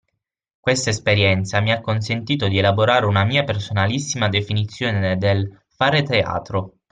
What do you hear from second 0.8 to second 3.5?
esperienza mi ha consentito di elaborare una mia